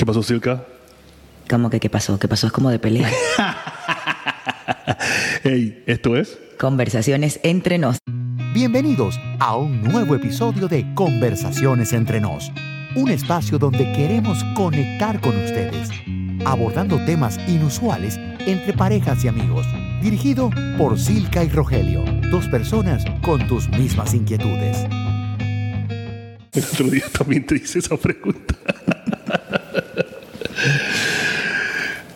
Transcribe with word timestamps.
¿Qué 0.00 0.06
pasó, 0.06 0.22
Silka? 0.22 0.64
¿Cómo 1.46 1.68
que 1.68 1.78
qué 1.78 1.90
pasó? 1.90 2.18
¿Qué 2.18 2.26
pasó? 2.26 2.46
Es 2.46 2.54
como 2.54 2.70
de 2.70 2.78
pelea. 2.78 3.10
hey, 5.44 5.84
¿esto 5.86 6.16
es? 6.16 6.38
Conversaciones 6.58 7.38
entre 7.42 7.76
nos. 7.76 7.98
Bienvenidos 8.54 9.20
a 9.40 9.56
un 9.56 9.82
nuevo 9.82 10.14
episodio 10.14 10.68
de 10.68 10.86
Conversaciones 10.94 11.92
entre 11.92 12.18
nos, 12.18 12.50
un 12.96 13.10
espacio 13.10 13.58
donde 13.58 13.92
queremos 13.92 14.42
conectar 14.54 15.20
con 15.20 15.36
ustedes, 15.36 15.90
abordando 16.46 16.96
temas 17.04 17.38
inusuales 17.46 18.18
entre 18.46 18.72
parejas 18.72 19.22
y 19.22 19.28
amigos. 19.28 19.66
Dirigido 20.00 20.48
por 20.78 20.98
Silka 20.98 21.44
y 21.44 21.50
Rogelio, 21.50 22.06
dos 22.30 22.48
personas 22.48 23.04
con 23.20 23.46
tus 23.46 23.68
mismas 23.68 24.14
inquietudes. 24.14 24.78
El 26.54 26.64
otro 26.64 26.88
día 26.88 27.04
también 27.12 27.44
te 27.44 27.56
hice 27.56 27.80
esa 27.80 27.98
pregunta. 27.98 28.54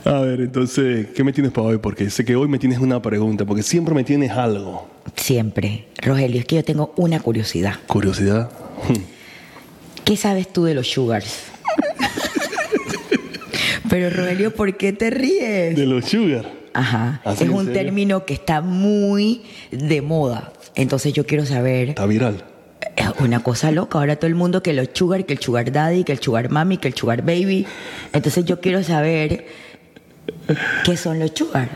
A 0.05 0.21
ver, 0.21 0.44
entonces, 0.55 1.09
¿qué 1.17 1.25
me 1.25 1.33
tienes 1.33 1.51
para 1.51 1.67
hoy? 1.67 1.79
Porque 1.79 2.09
sé 2.11 2.25
que 2.25 2.37
hoy 2.37 2.47
me 2.47 2.61
tienes 2.61 2.79
una 2.79 3.03
pregunta, 3.03 3.45
porque 3.45 3.65
siempre 3.65 3.93
me 3.93 4.05
tienes 4.05 4.31
algo. 4.31 4.89
Siempre. 5.17 5.87
Rogelio, 6.01 6.39
es 6.39 6.47
que 6.47 6.55
yo 6.55 6.63
tengo 6.63 6.95
una 6.95 7.19
curiosidad. 7.19 7.75
¿Curiosidad? 7.89 8.53
¿Qué 10.05 10.17
sabes 10.17 10.53
tú 10.53 10.63
de 10.63 10.75
los 10.75 10.89
sugars? 10.89 11.47
Pero 13.91 14.11
Rogelio, 14.11 14.55
¿por 14.55 14.77
qué 14.77 14.93
te 14.93 15.11
ríes? 15.11 15.75
De 15.75 15.87
los 15.87 16.05
sugar. 16.05 16.53
Ajá. 16.73 17.21
¿Así 17.25 17.43
es 17.43 17.51
un 17.51 17.73
término 17.73 18.25
que 18.25 18.35
está 18.35 18.61
muy 18.61 19.43
de 19.73 20.03
moda. 20.03 20.53
Entonces 20.77 21.13
yo 21.15 21.27
quiero 21.27 21.45
saber 21.47 21.89
Está 21.89 22.07
viral. 22.07 22.45
Es 22.95 23.09
una 23.19 23.43
cosa 23.43 23.73
loca. 23.73 23.99
Ahora 23.99 24.15
todo 24.15 24.29
el 24.29 24.37
mundo 24.37 24.63
que 24.63 24.73
los 24.73 24.91
sugar, 24.93 25.27
que 25.27 25.33
el 25.33 25.41
sugar 25.41 25.73
daddy, 25.73 26.05
que 26.05 26.13
el 26.13 26.21
sugar 26.21 26.49
mami, 26.49 26.77
que 26.77 26.87
el 26.87 26.95
sugar 26.95 27.23
baby. 27.23 27.67
Entonces 28.13 28.45
yo 28.45 28.61
quiero 28.61 28.85
saber 28.85 29.64
qué 30.85 30.97
son 30.97 31.19
los 31.19 31.33
sugar. 31.35 31.69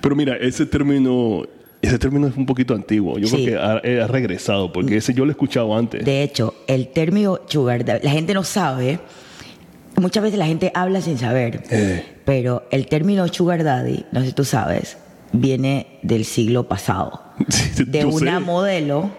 Pero 0.00 0.14
mira, 0.16 0.36
ese 0.36 0.64
término, 0.66 1.42
ese 1.82 1.98
término 1.98 2.26
es 2.28 2.36
un 2.36 2.46
poquito 2.46 2.74
antiguo. 2.74 3.18
Yo 3.18 3.26
Sí. 3.26 3.44
creo 3.44 3.46
que 3.46 3.56
ha, 3.56 3.80
eh, 3.82 4.00
ha 4.02 4.06
regresado, 4.06 4.72
porque 4.72 4.96
ese 4.96 5.12
yo 5.14 5.24
lo 5.24 5.30
he 5.30 5.32
escuchado 5.32 5.76
antes. 5.76 6.04
De 6.04 6.22
hecho, 6.22 6.54
el 6.66 6.88
término 6.88 7.40
sugar 7.46 7.84
daddy, 7.84 8.04
la 8.04 8.10
gente 8.12 8.32
no 8.34 8.44
sabe. 8.44 9.00
Muchas 9.96 10.22
veces 10.24 10.38
la 10.38 10.46
gente 10.46 10.70
habla 10.74 11.00
sin 11.00 11.18
saber. 11.18 11.62
Eh. 11.70 12.04
Pero 12.24 12.66
el 12.70 12.86
término 12.86 13.26
sugar 13.28 13.62
daddy, 13.64 14.04
no 14.12 14.20
sé 14.20 14.26
si 14.26 14.32
tú 14.32 14.44
sabes, 14.44 14.96
viene 15.32 15.98
del 16.02 16.24
siglo 16.24 16.68
pasado. 16.68 17.20
Sí, 17.48 17.84
De 17.84 18.04
una 18.04 18.38
sé. 18.38 18.44
modelo 18.44 19.10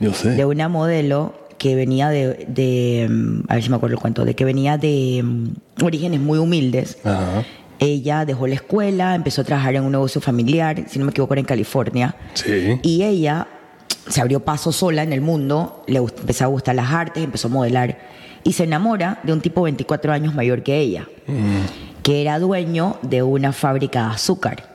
Yo 0.00 0.14
sé. 0.14 0.30
de 0.30 0.44
una 0.46 0.68
modelo 0.70 1.34
que 1.58 1.74
venía 1.74 2.08
de, 2.08 2.46
de, 2.48 3.06
mm, 3.10 3.40
a 3.48 3.54
ver 3.56 3.62
si 3.62 3.68
me 3.68 3.76
acuerdo 3.76 3.96
el 3.96 4.00
cuento, 4.00 4.24
de 4.24 4.34
que 4.34 4.46
venía 4.46 4.78
de 4.78 5.20
mm, 5.22 5.84
orígenes 5.84 6.20
muy 6.20 6.38
humildes. 6.38 6.96
Ajá. 7.04 7.44
Ella 7.80 8.24
dejó 8.24 8.46
la 8.46 8.54
escuela, 8.54 9.14
empezó 9.14 9.40
a 9.40 9.44
trabajar 9.44 9.74
en 9.74 9.84
un 9.84 9.92
negocio 9.92 10.20
familiar, 10.20 10.84
si 10.86 10.98
no 10.98 11.06
me 11.06 11.10
equivoco 11.10 11.34
era 11.34 11.40
en 11.40 11.46
California. 11.46 12.14
Sí. 12.34 12.78
Y 12.82 13.02
ella 13.02 13.48
se 14.08 14.20
abrió 14.20 14.40
paso 14.40 14.70
sola 14.70 15.02
en 15.02 15.12
el 15.12 15.20
mundo, 15.20 15.82
le 15.86 15.98
empezó 15.98 16.44
a 16.44 16.48
gustar 16.48 16.74
las 16.74 16.92
artes, 16.92 17.24
empezó 17.24 17.48
a 17.48 17.50
modelar 17.50 17.98
y 18.44 18.52
se 18.52 18.64
enamora 18.64 19.20
de 19.22 19.32
un 19.32 19.40
tipo 19.40 19.62
24 19.62 20.12
años 20.12 20.34
mayor 20.34 20.62
que 20.62 20.78
ella, 20.78 21.06
que 22.02 22.22
era 22.22 22.38
dueño 22.38 22.98
de 23.02 23.22
una 23.22 23.52
fábrica 23.52 24.06
de 24.08 24.14
azúcar. 24.14 24.70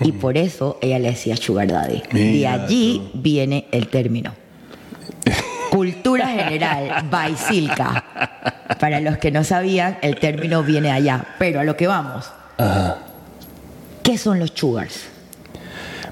Y 0.00 0.12
por 0.12 0.36
eso 0.36 0.78
ella 0.82 0.98
le 0.98 1.10
decía 1.10 1.36
sugar 1.36 1.68
daddy. 1.68 2.02
de 2.12 2.46
allí 2.46 3.10
viene 3.14 3.66
el 3.70 3.88
término. 3.88 4.32
Cultura 5.70 6.28
general, 6.28 7.06
Baisilca. 7.10 8.33
Para 8.84 9.00
los 9.00 9.16
que 9.16 9.30
no 9.30 9.44
sabían, 9.44 9.96
el 10.02 10.16
término 10.16 10.62
viene 10.62 10.90
allá. 10.92 11.24
Pero 11.38 11.60
a 11.60 11.64
lo 11.64 11.74
que 11.74 11.86
vamos. 11.86 12.30
Ajá. 12.58 12.98
¿Qué 14.02 14.18
son 14.18 14.38
los 14.38 14.50
sugars? 14.54 15.06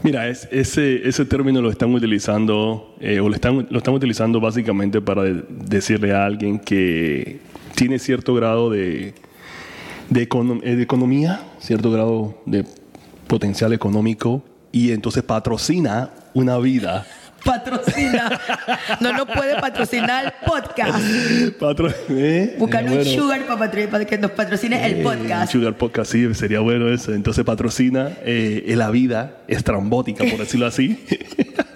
Mira, 0.03 0.27
es- 0.27 0.49
ese, 0.51 1.07
ese 1.07 1.27
término 1.27 1.61
lo 1.61 1.69
están 1.71 1.95
utilizando, 1.95 2.97
eh, 2.99 3.21
o 3.21 3.29
lo 3.29 3.35
están, 3.35 3.67
lo 3.69 3.77
están 3.77 3.93
utilizando 3.93 4.41
básicamente 4.41 5.03
para 5.03 5.23
de- 5.25 5.45
decirle 5.51 6.15
a 6.15 6.25
alguien 6.25 6.59
que 6.59 7.41
tiene 7.75 7.99
cierto 7.99 8.33
grado 8.35 8.71
de, 8.71 9.13
de, 10.09 10.27
econo- 10.27 10.63
eh, 10.65 10.75
de 10.75 10.83
economía, 10.83 11.43
cierto 11.59 11.91
grado 11.91 12.41
de 12.47 12.65
potencial 13.27 13.75
económico, 13.75 14.43
y 14.73 14.93
entonces 14.93 15.23
patrocina 15.25 16.09
una 16.33 16.57
vida. 16.57 17.07
Patrocina. 17.45 18.41
No 19.01 19.13
lo 19.13 19.27
puede 19.27 19.61
patrocinar 19.61 20.25
el 20.27 20.33
podcast. 20.47 20.99
Patro- 21.59 21.93
¿eh? 22.11 22.57
Buscar 22.59 22.85
Eh, 22.85 22.87
un 22.89 22.95
bueno. 22.95 23.11
sugar 23.11 23.47
para, 23.47 23.89
para 23.91 24.05
que 24.05 24.19
nos 24.19 24.31
patrocine 24.33 24.85
el 24.87 25.01
Eh, 25.01 25.03
podcast. 25.03 25.53
Sugar 25.53 25.77
Podcast, 25.77 26.13
sí, 26.13 26.35
sería 26.35 26.61
bueno 26.61 26.89
eso. 26.93 27.13
Entonces 27.15 27.45
patrocina 27.45 28.11
eh, 28.25 28.73
la 28.77 28.91
vida 28.91 29.39
estrambótica, 29.49 30.25
por 30.25 30.39
decirlo 30.39 30.67
así, 30.67 31.05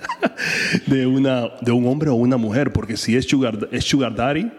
de, 0.87 1.06
una, 1.06 1.49
de 1.60 1.72
un 1.72 1.87
hombre 1.87 2.10
o 2.10 2.15
una 2.15 2.37
mujer. 2.37 2.72
Porque 2.72 2.97
si 2.97 3.16
es 3.16 3.27
Sugar, 3.27 3.69
es 3.72 3.84
sugar 3.84 4.15
Daddy, 4.15 4.50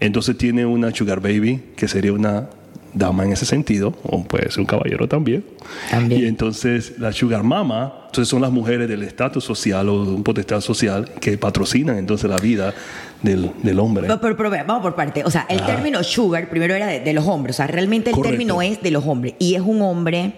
entonces 0.00 0.36
tiene 0.36 0.66
una 0.66 0.94
Sugar 0.94 1.20
Baby, 1.20 1.72
que 1.76 1.88
sería 1.88 2.12
una 2.12 2.50
dama 2.96 3.24
en 3.24 3.32
ese 3.32 3.44
sentido, 3.44 3.94
o 4.02 4.24
puede 4.24 4.50
ser 4.50 4.60
un 4.60 4.66
caballero 4.66 5.06
también. 5.06 5.44
También. 5.90 6.22
Y 6.22 6.26
entonces 6.26 6.98
la 6.98 7.12
Sugar 7.12 7.42
Mama, 7.42 7.92
entonces 8.06 8.28
son 8.28 8.40
las 8.40 8.50
mujeres 8.50 8.88
del 8.88 9.02
estatus 9.02 9.44
social 9.44 9.88
o 9.88 10.04
de 10.04 10.12
un 10.12 10.22
potestad 10.22 10.60
social 10.60 11.10
que 11.20 11.36
patrocinan 11.36 11.98
entonces 11.98 12.28
la 12.28 12.38
vida 12.38 12.74
del, 13.22 13.52
del 13.62 13.78
hombre. 13.78 14.06
Pero, 14.20 14.36
pero, 14.36 14.50
vamos 14.50 14.82
por 14.82 14.94
parte. 14.94 15.22
O 15.24 15.30
sea, 15.30 15.46
el 15.48 15.64
término 15.66 16.02
sugar 16.02 16.48
primero 16.48 16.74
era 16.74 16.86
de, 16.86 17.00
de 17.00 17.12
los 17.12 17.26
hombres. 17.26 17.56
O 17.56 17.58
sea, 17.58 17.66
realmente 17.66 18.10
el 18.10 18.16
Correcto. 18.16 18.32
término 18.32 18.62
es 18.62 18.82
de 18.82 18.90
los 18.90 19.04
hombres. 19.04 19.34
Y 19.38 19.54
es 19.54 19.60
un 19.60 19.82
hombre 19.82 20.34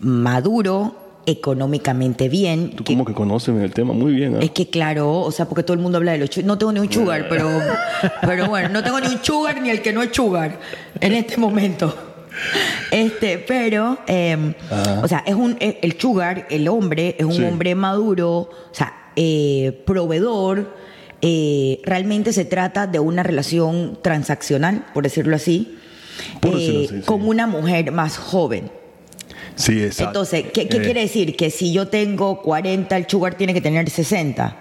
maduro, 0.00 1.01
económicamente 1.26 2.28
bien. 2.28 2.70
Tú 2.70 2.84
que- 2.84 2.92
como 2.94 3.04
que 3.04 3.14
conoces 3.14 3.54
el 3.60 3.72
tema 3.72 3.92
muy 3.92 4.12
bien. 4.12 4.36
¿eh? 4.36 4.38
Es 4.42 4.50
que 4.50 4.68
claro, 4.68 5.20
o 5.20 5.30
sea, 5.32 5.46
porque 5.46 5.62
todo 5.62 5.74
el 5.74 5.80
mundo 5.80 5.98
habla 5.98 6.12
de 6.12 6.18
los 6.18 6.30
sugar. 6.30 6.46
No 6.46 6.58
tengo 6.58 6.72
ni 6.72 6.80
un 6.80 6.92
sugar, 6.92 7.26
pero, 7.28 7.48
pero 8.22 8.48
bueno, 8.48 8.68
no 8.70 8.82
tengo 8.82 9.00
ni 9.00 9.08
un 9.08 9.22
sugar 9.24 9.60
ni 9.60 9.70
el 9.70 9.82
que 9.82 9.92
no 9.92 10.02
es 10.02 10.10
sugar 10.12 10.58
en 11.00 11.12
este 11.14 11.36
momento. 11.36 11.94
Este, 12.90 13.38
pero, 13.38 13.98
eh, 14.06 14.54
o 15.02 15.06
sea, 15.08 15.22
es 15.26 15.34
un, 15.34 15.56
el 15.60 15.98
sugar, 15.98 16.46
el 16.50 16.66
hombre, 16.68 17.14
es 17.18 17.24
un 17.26 17.34
Sí. 17.34 17.44
hombre 17.44 17.74
maduro, 17.74 18.30
o 18.38 18.50
sea, 18.72 18.92
eh, 19.16 19.82
proveedor. 19.86 20.80
eh, 21.24 21.80
realmente 21.84 22.32
se 22.32 22.44
trata 22.44 22.88
de 22.88 22.98
una 22.98 23.22
relación 23.22 23.96
transaccional, 24.02 24.86
por 24.92 25.04
decirlo 25.04 25.36
así, 25.36 25.78
Por 26.40 26.50
decirlo 26.56 26.80
eh, 26.80 26.88
sí. 26.88 27.00
con 27.06 27.28
una 27.28 27.46
mujer 27.46 27.92
más 27.92 28.18
joven. 28.18 28.72
Sí, 29.54 29.82
exacto. 29.82 30.10
Entonces, 30.10 30.44
¿qué, 30.52 30.68
qué 30.68 30.78
Eh, 30.78 30.82
quiere 30.82 31.00
decir? 31.02 31.36
Que 31.36 31.50
si 31.50 31.72
yo 31.72 31.88
tengo 31.88 32.40
40, 32.42 32.96
el 32.96 33.06
sugar 33.08 33.34
tiene 33.34 33.52
que 33.54 33.60
tener 33.60 33.88
60. 33.90 34.56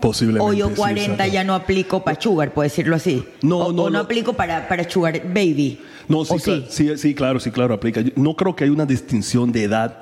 Posiblemente. 0.00 0.44
O 0.48 0.52
yo 0.52 0.68
sí, 0.68 0.74
40 0.74 1.12
exacto. 1.12 1.32
ya 1.32 1.44
no 1.44 1.54
aplico 1.54 2.02
para 2.02 2.20
sugar, 2.20 2.52
por 2.52 2.64
decirlo 2.64 2.96
así. 2.96 3.24
No, 3.42 3.58
o, 3.58 3.72
no, 3.72 3.82
o 3.84 3.90
no, 3.90 3.98
no. 3.98 3.98
aplico 4.00 4.32
para, 4.32 4.66
para 4.68 4.88
sugar 4.90 5.22
baby. 5.32 5.80
No, 6.08 6.24
sí, 6.24 6.34
¿O 6.34 6.36
cla- 6.38 6.66
sí, 6.68 6.92
sí, 6.98 7.14
claro, 7.14 7.38
sí, 7.38 7.50
claro, 7.52 7.74
aplica. 7.74 8.02
No 8.16 8.34
creo 8.34 8.56
que 8.56 8.64
hay 8.64 8.70
una 8.70 8.84
distinción 8.84 9.52
de 9.52 9.62
edad 9.64 9.98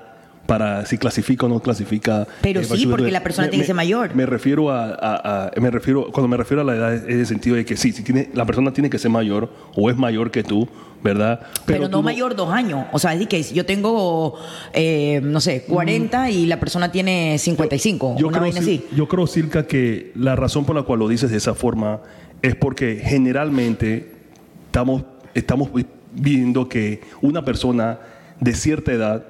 para 0.46 0.84
si 0.86 0.96
clasifica 0.96 1.44
o 1.46 1.48
no 1.50 1.60
clasifica. 1.60 2.26
Pero 2.40 2.60
eh, 2.60 2.64
sí, 2.64 2.86
porque 2.86 3.10
la 3.10 3.22
persona 3.22 3.48
tiene 3.50 3.62
que 3.62 3.66
ser 3.66 3.74
mayor. 3.76 4.14
Me 4.14 4.24
refiero 4.24 4.70
a, 4.70 4.86
a- 4.86 5.46
a- 5.54 5.60
me 5.60 5.70
refiero, 5.70 6.10
cuando 6.10 6.28
me 6.28 6.36
refiero 6.38 6.62
a 6.62 6.64
la 6.64 6.74
edad 6.74 6.94
es 6.94 7.02
en 7.04 7.20
el 7.20 7.26
sentido 7.26 7.56
de 7.56 7.64
que 7.66 7.76
sí, 7.76 7.92
si 7.92 8.02
tiene, 8.02 8.30
la 8.32 8.46
persona 8.46 8.72
tiene 8.72 8.88
que 8.88 8.98
ser 8.98 9.10
mayor 9.10 9.50
o 9.76 9.90
es 9.90 9.96
mayor 9.98 10.30
que 10.30 10.42
tú, 10.42 10.66
¿verdad? 11.02 11.40
Pero, 11.66 11.88
no 11.88 12.02
mayor 12.02 12.36
dos 12.36 12.52
años. 12.52 12.86
O 12.92 12.98
sea, 12.98 13.12
es 13.12 13.18
decir, 13.18 13.28
que 13.28 13.42
si 13.42 13.54
yo 13.54 13.64
tengo, 13.66 14.34
eh, 14.72 15.20
no 15.22 15.40
sé, 15.40 15.62
40 15.64 16.30
y 16.30 16.46
la 16.46 16.60
persona 16.60 16.92
tiene 16.92 17.38
55. 17.38 18.16
Yo 18.18 18.28
una 18.28 18.38
creo, 18.40 18.50
así. 18.52 18.84
yo 18.94 19.08
creo, 19.08 19.26
Silka, 19.26 19.66
que 19.66 20.12
la 20.14 20.36
razón 20.36 20.64
por 20.64 20.76
la 20.76 20.82
cual 20.82 20.98
lo 20.98 21.08
dices 21.08 21.30
de 21.30 21.36
esa 21.38 21.54
forma 21.54 22.00
es 22.42 22.54
porque 22.54 23.00
generalmente 23.02 24.12
estamos, 24.66 25.04
estamos 25.34 25.72
vi- 25.72 25.86
viendo 26.12 26.68
que 26.68 27.00
una 27.22 27.44
persona 27.44 27.98
de 28.40 28.54
cierta 28.54 28.92
edad, 28.92 29.24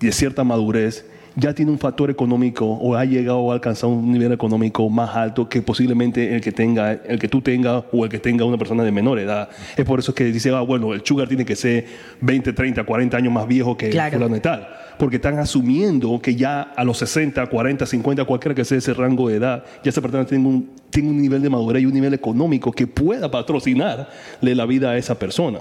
de 0.00 0.12
cierta 0.12 0.42
madurez, 0.44 1.06
ya 1.36 1.54
tiene 1.54 1.70
un 1.70 1.78
factor 1.78 2.10
económico 2.10 2.66
o 2.66 2.94
ha 2.94 3.04
llegado 3.04 3.38
o 3.38 3.50
ha 3.50 3.54
alcanzado 3.54 3.92
un 3.92 4.12
nivel 4.12 4.32
económico 4.32 4.88
más 4.90 5.14
alto 5.16 5.48
que 5.48 5.62
posiblemente 5.62 6.34
el 6.34 6.40
que 6.40 6.52
tenga, 6.52 6.92
el 6.92 7.18
que 7.18 7.28
tú 7.28 7.40
tengas 7.40 7.84
o 7.92 8.04
el 8.04 8.10
que 8.10 8.18
tenga 8.18 8.44
una 8.44 8.58
persona 8.58 8.84
de 8.84 8.92
menor 8.92 9.18
edad. 9.18 9.48
Es 9.76 9.84
por 9.84 9.98
eso 9.98 10.14
que 10.14 10.24
dice, 10.24 10.50
ah, 10.50 10.60
bueno, 10.60 10.92
el 10.92 11.02
sugar 11.04 11.28
tiene 11.28 11.44
que 11.44 11.56
ser 11.56 11.86
20, 12.20 12.52
30, 12.52 12.84
40 12.84 13.16
años 13.16 13.32
más 13.32 13.46
viejo 13.48 13.76
que 13.76 13.90
Claro. 13.90 14.18
fulano 14.18 14.36
y 14.36 14.40
tal. 14.40 14.68
Porque 14.98 15.16
están 15.16 15.38
asumiendo 15.38 16.20
que 16.20 16.34
ya 16.36 16.62
a 16.62 16.84
los 16.84 16.98
60, 16.98 17.46
40, 17.46 17.86
50, 17.86 18.24
cualquiera 18.24 18.54
que 18.54 18.64
sea 18.64 18.78
ese 18.78 18.92
rango 18.94 19.28
de 19.28 19.36
edad, 19.36 19.64
ya 19.82 19.88
esa 19.88 20.00
persona 20.00 20.26
tiene 20.26 20.46
un, 20.46 20.70
tiene 20.90 21.08
un 21.10 21.20
nivel 21.20 21.42
de 21.42 21.48
madurez 21.50 21.82
y 21.82 21.86
un 21.86 21.94
nivel 21.94 22.14
económico 22.14 22.70
que 22.72 22.86
pueda 22.86 23.30
patrocinarle 23.30 24.54
la 24.54 24.66
vida 24.66 24.90
a 24.90 24.96
esa 24.98 25.18
persona. 25.18 25.60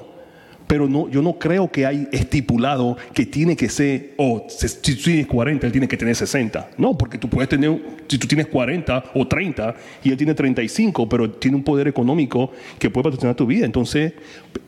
Pero 0.72 0.88
no, 0.88 1.10
yo 1.10 1.22
no 1.22 1.34
creo 1.34 1.70
que 1.70 1.86
hay 1.86 2.08
estipulado 2.14 2.96
que 3.14 3.26
tiene 3.26 3.58
que 3.58 3.68
ser, 3.68 4.14
o 4.16 4.46
si 4.48 4.96
tú 4.96 5.04
tienes 5.04 5.28
40, 5.28 5.66
él 5.66 5.72
tiene 5.74 5.86
que 5.86 5.98
tener 5.98 6.16
60. 6.16 6.70
No, 6.78 6.98
porque 6.98 7.18
tú 7.18 7.28
puedes 7.28 7.50
tener, 7.50 7.78
si 8.08 8.18
tú 8.18 8.26
tienes 8.26 8.48
40 8.48 9.04
o 9.16 9.28
30 9.28 9.76
y 10.02 10.12
él 10.12 10.16
tiene 10.16 10.34
35, 10.34 11.10
pero 11.10 11.30
tiene 11.30 11.58
un 11.58 11.64
poder 11.64 11.90
económico 11.90 12.54
que 12.80 12.90
puede 12.90 13.04
patrocinar 13.04 13.36
tu 13.36 13.46
vida. 13.46 13.66
Entonces, 13.66 14.14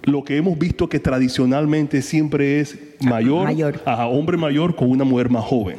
lo 0.03 0.25
que 0.25 0.35
hemos 0.35 0.59
visto 0.59 0.89
que 0.89 1.00
tradicionalmente 1.00 2.01
siempre 2.01 2.59
es 2.59 2.77
mayor, 3.00 3.45
Mayor. 3.45 3.81
a 3.85 4.05
hombre 4.07 4.35
mayor 4.35 4.75
con 4.75 4.91
una 4.91 5.05
mujer 5.05 5.29
más 5.29 5.45
joven. 5.45 5.77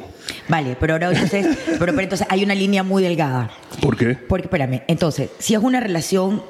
Vale, 0.49 0.75
pero 0.79 0.93
ahora 0.93 1.11
entonces, 1.11 1.55
pero, 1.77 1.93
pero 1.93 2.01
entonces 2.01 2.25
hay 2.31 2.43
una 2.43 2.55
línea 2.55 2.81
muy 2.81 3.03
delgada. 3.03 3.51
¿Por 3.79 3.95
qué? 3.95 4.15
Porque, 4.15 4.45
espérame, 4.45 4.81
entonces, 4.87 5.29
si 5.37 5.53
es 5.53 5.61
una 5.61 5.81
relación 5.81 6.41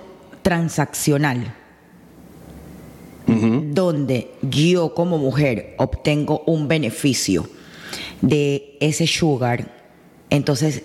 transaccional, 0.44 1.54
donde 3.76 4.32
yo 4.42 4.94
como 4.96 5.18
mujer 5.20 5.76
obtengo 5.78 6.42
un 6.48 6.68
beneficio 6.68 7.48
de 8.22 8.78
ese 8.80 9.06
sugar, 9.06 9.66
entonces 10.30 10.84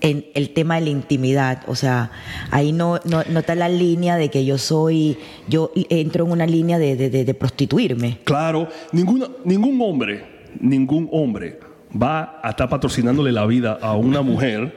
en 0.00 0.26
el 0.34 0.50
tema 0.50 0.74
de 0.76 0.80
la 0.80 0.90
intimidad, 0.90 1.62
o 1.68 1.76
sea, 1.76 2.10
ahí 2.50 2.72
no, 2.72 2.98
no, 3.04 3.22
no 3.30 3.38
está 3.38 3.54
la 3.54 3.68
línea 3.68 4.16
de 4.16 4.30
que 4.30 4.44
yo 4.44 4.58
soy, 4.58 5.16
yo 5.48 5.70
entro 5.90 6.24
en 6.26 6.32
una 6.32 6.44
línea 6.46 6.76
de, 6.80 6.96
de- 6.96 7.24
de- 7.24 7.34
prostituirme. 7.34 8.18
Claro, 8.24 8.66
ninguna, 8.90 9.28
ningún 9.44 9.80
hombre, 9.80 10.24
ningún 10.58 11.08
hombre 11.12 11.60
va 11.94 12.40
a 12.42 12.50
estar 12.50 12.68
patrocinándole 12.68 13.30
la 13.30 13.46
vida 13.46 13.78
a 13.80 13.94
una 13.96 14.22
mujer 14.22 14.74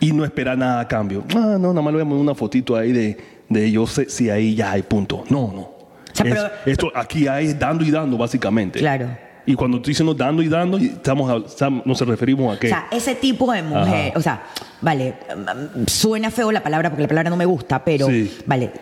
y 0.00 0.12
no 0.12 0.24
espera 0.24 0.56
nada 0.56 0.80
a 0.80 0.88
cambio. 0.88 1.22
Ah, 1.34 1.58
no, 1.60 1.68
nada 1.74 1.82
más 1.82 1.92
le 1.92 1.98
voy 1.98 2.02
a 2.02 2.04
poner 2.08 2.20
una 2.22 2.34
fotito 2.34 2.76
ahí 2.76 2.92
de, 2.92 3.18
de 3.50 3.70
yo 3.70 3.86
sé 3.86 4.08
si 4.08 4.30
ahí 4.30 4.54
ya 4.54 4.72
hay 4.72 4.82
punto. 4.82 5.24
No, 5.28 5.52
no. 5.54 5.75
Sea, 6.16 6.26
Es- 6.26 6.34
pero- 6.34 6.50
esto 6.66 6.92
aquí 6.94 7.26
hay 7.28 7.54
dando 7.54 7.84
y 7.84 7.90
dando, 7.90 8.16
básicamente. 8.18 8.78
Claro. 8.78 9.08
Y 9.48 9.54
cuando 9.54 9.80
tú 9.80 9.88
dices 9.90 10.04
no, 10.04 10.12
dando 10.12 10.42
y 10.42 10.48
dando, 10.48 10.76
estamos, 10.76 11.44
estamos- 11.46 11.86
nos 11.86 12.00
referimos 12.00 12.56
a 12.56 12.58
qué. 12.58 12.66
O 12.66 12.70
sea, 12.70 12.86
ese 12.90 13.14
tipo 13.14 13.52
de 13.52 13.62
mujer, 13.62 14.08
Ajá. 14.10 14.18
o 14.18 14.20
sea, 14.20 14.42
vale, 14.80 15.14
mm, 15.36 15.84
suena 15.86 16.32
feo 16.32 16.50
la 16.50 16.62
palabra 16.64 16.90
porque 16.90 17.02
la 17.02 17.08
palabra 17.08 17.30
no 17.30 17.36
me 17.36 17.44
gusta, 17.44 17.84
pero, 17.84 18.08
Sí. 18.08 18.38
vale. 18.44 18.72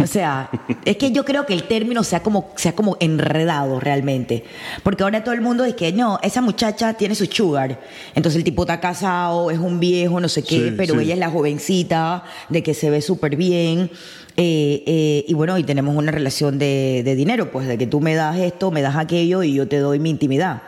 O 0.00 0.06
sea, 0.06 0.50
es 0.84 0.96
que 0.96 1.12
yo 1.12 1.24
creo 1.24 1.46
que 1.46 1.54
el 1.54 1.64
término 1.64 2.04
se 2.04 2.16
ha 2.16 2.22
como, 2.22 2.50
se 2.56 2.68
ha 2.68 2.74
como 2.74 2.96
enredado 3.00 3.80
realmente. 3.80 4.44
Porque 4.82 5.02
ahora 5.02 5.24
todo 5.24 5.34
el 5.34 5.40
mundo 5.40 5.64
dice 5.64 5.76
que 5.76 5.92
no, 5.92 6.18
esa 6.22 6.40
muchacha 6.40 6.94
tiene 6.94 7.14
su 7.14 7.26
sugar. 7.26 7.80
Entonces 8.14 8.38
el 8.38 8.44
tipo 8.44 8.62
está 8.62 8.80
casado, 8.80 9.50
es 9.50 9.58
un 9.58 9.80
viejo, 9.80 10.20
no 10.20 10.28
sé 10.28 10.42
qué, 10.42 10.68
Sí, 10.70 10.74
pero 10.76 10.94
sí. 10.94 11.00
ella 11.04 11.14
es 11.14 11.20
la 11.20 11.30
jovencita, 11.30 12.24
de 12.48 12.62
que 12.62 12.74
se 12.74 12.90
ve 12.90 13.00
súper 13.00 13.36
bien. 13.36 13.90
Eh, 14.36 14.82
eh, 14.86 15.24
y 15.28 15.34
bueno, 15.34 15.58
y 15.58 15.64
tenemos 15.64 15.94
una 15.94 16.10
relación 16.10 16.58
de, 16.58 17.02
de 17.04 17.14
dinero, 17.14 17.50
pues 17.50 17.66
de 17.66 17.76
que 17.76 17.86
tú 17.86 18.00
me 18.00 18.14
das 18.14 18.38
esto, 18.38 18.70
me 18.70 18.80
das 18.80 18.96
aquello 18.96 19.42
y 19.42 19.54
yo 19.54 19.68
te 19.68 19.78
doy 19.78 19.98
mi 19.98 20.10
intimidad. 20.10 20.62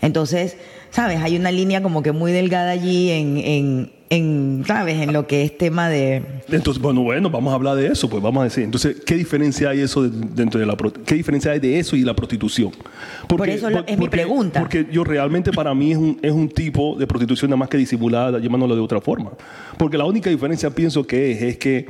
Entonces, 0.00 0.56
¿sabes? 0.90 1.20
Hay 1.22 1.36
una 1.36 1.50
línea 1.50 1.82
como 1.82 2.02
que 2.02 2.12
muy 2.12 2.32
delgada 2.32 2.70
allí 2.70 3.10
en, 3.10 3.36
en, 3.38 3.92
en, 4.10 4.64
¿sabes? 4.66 4.96
En 5.00 5.12
lo 5.12 5.26
que 5.26 5.42
es 5.44 5.56
tema 5.58 5.88
de... 5.88 6.22
Entonces, 6.50 6.82
bueno, 6.82 7.02
bueno, 7.02 7.28
vamos 7.30 7.52
a 7.52 7.56
hablar 7.56 7.76
de 7.76 7.88
eso, 7.88 8.08
pues 8.08 8.22
vamos 8.22 8.40
a 8.40 8.44
decir. 8.44 8.64
Entonces, 8.64 8.96
¿qué 9.04 9.14
diferencia 9.16 9.70
hay 9.70 9.80
eso 9.80 10.02
de- 10.02 10.26
dentro 10.34 10.58
de 10.58 10.64
la 10.66 10.76
qué 11.04 11.14
diferencia 11.14 11.52
hay 11.52 11.58
de 11.60 11.78
eso 11.78 11.94
y 11.94 12.02
la 12.02 12.14
prostitución? 12.14 12.70
Por 13.28 13.46
eso 13.48 13.68
es 13.86 13.98
mi 13.98 14.08
pregunta. 14.08 14.60
Porque 14.60 14.86
yo 14.90 15.04
realmente 15.04 15.52
para 15.52 15.74
mí 15.74 15.92
es 15.92 15.98
un, 15.98 16.18
es 16.22 16.32
un 16.32 16.48
tipo 16.48 16.96
de 16.98 17.06
prostitución 17.06 17.50
nada 17.50 17.58
más 17.58 17.68
que 17.68 17.76
disimulada, 17.76 18.38
llamándolo 18.38 18.74
de 18.74 18.80
otra 18.80 19.00
forma. 19.00 19.32
Porque 19.76 19.98
la 19.98 20.04
única 20.06 20.30
diferencia 20.30 20.70
pienso 20.70 21.06
que 21.06 21.32
es 21.32 21.42
es 21.42 21.58
que 21.58 21.86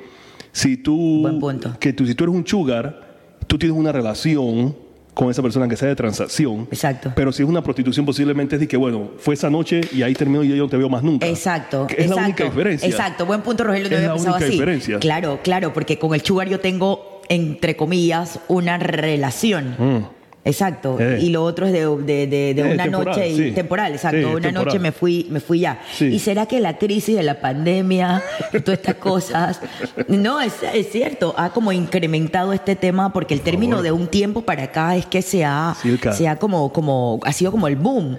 si 0.50 0.76
tú 0.76 1.20
Buen 1.22 1.38
punto. 1.38 1.76
que 1.78 1.92
tú 1.92 2.04
si 2.06 2.14
tú 2.14 2.24
eres 2.24 2.34
un 2.34 2.46
sugar, 2.46 3.06
tú 3.46 3.58
tienes 3.58 3.78
una 3.78 3.92
relación 3.92 4.74
con 5.18 5.28
esa 5.32 5.42
persona 5.42 5.66
que 5.66 5.76
sea 5.76 5.88
de 5.88 5.96
transacción. 5.96 6.68
Exacto. 6.70 7.10
Pero 7.16 7.32
si 7.32 7.42
es 7.42 7.48
una 7.48 7.60
prostitución 7.60 8.06
posiblemente 8.06 8.54
es 8.54 8.60
de 8.60 8.68
que 8.68 8.76
bueno, 8.76 9.10
fue 9.18 9.34
esa 9.34 9.50
noche 9.50 9.80
y 9.92 10.02
ahí 10.02 10.14
terminó 10.14 10.44
y 10.44 10.48
yo 10.50 10.54
no 10.58 10.68
te 10.68 10.76
veo 10.76 10.88
más 10.88 11.02
nunca. 11.02 11.26
Exacto. 11.26 11.88
Que 11.88 11.94
Es 11.94 12.00
exacto, 12.02 12.20
la 12.20 12.24
única 12.24 12.44
diferencia. 12.44 12.88
Exacto, 12.88 13.26
buen 13.26 13.40
punto, 13.42 13.64
Rogelio, 13.64 13.88
no 13.90 13.96
Es 13.96 13.98
había 13.98 14.08
la 14.10 14.14
pensado 14.14 14.36
única 14.36 14.46
así. 14.46 14.52
diferencia. 14.54 14.98
Claro, 15.00 15.40
claro, 15.42 15.72
porque 15.72 15.98
con 15.98 16.14
el 16.14 16.20
sugar 16.20 16.48
yo 16.48 16.60
tengo, 16.60 17.20
entre 17.28 17.74
comillas, 17.76 18.38
una 18.46 18.78
relación. 18.78 19.74
Mm. 19.76 20.17
Exacto. 20.48 20.96
Eh. 20.98 21.18
Y 21.22 21.30
lo 21.30 21.44
otro 21.44 21.66
es 21.66 21.72
de, 21.72 21.80
de- 21.86 22.26
de- 22.26 22.54
de 22.54 22.60
Eh, 22.62 22.74
una 22.74 22.82
temporal, 22.84 23.04
noche 23.16 23.28
y 23.28 23.36
sí. 23.36 23.50
temporal, 23.52 23.92
exacto. 23.92 24.18
Sí, 24.18 24.24
una 24.24 24.40
temporal. 24.40 24.64
noche 24.66 24.78
me 24.78 24.92
fui, 24.92 25.26
me 25.30 25.40
fui 25.40 25.60
ya. 25.60 25.80
Sí. 25.92 26.06
¿Y 26.06 26.18
será 26.18 26.46
que 26.46 26.60
la 26.60 26.78
crisis 26.78 27.14
de 27.16 27.22
la 27.22 27.40
pandemia 27.40 28.22
y 28.52 28.60
todas 28.60 28.78
estas 28.80 28.96
cosas? 28.96 29.60
No, 30.08 30.40
es, 30.40 30.54
es 30.74 30.90
cierto, 30.90 31.34
ha 31.36 31.50
como 31.50 31.70
incrementado 31.72 32.52
este 32.52 32.74
tema 32.76 33.12
porque 33.12 33.34
el 33.34 33.40
término 33.42 33.76
favor. 33.76 33.84
de 33.84 33.92
un 33.92 34.06
tiempo 34.08 34.42
para 34.42 34.64
acá 34.64 34.96
es 34.96 35.06
que 35.06 35.22
se 35.22 35.44
ha, 35.44 35.76
se 36.12 36.26
ha 36.28 36.36
como, 36.36 36.72
como, 36.72 37.20
ha 37.24 37.32
sido 37.32 37.50
como 37.50 37.68
el 37.68 37.76
boom. 37.76 38.16